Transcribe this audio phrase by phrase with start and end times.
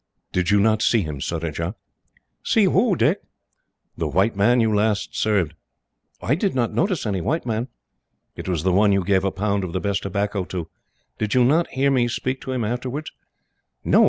[0.31, 1.75] "Did you not see him, Surajah?"
[2.43, 3.21] "See who, Dick?"
[3.95, 5.53] "The white man you last served."
[6.23, 7.67] "I did not notice any white man."
[8.35, 10.69] "It was the one you gave a pound of the best tobacco to.
[11.19, 13.11] Did you not hear me speak to him, afterwards?"
[13.85, 13.99] "No.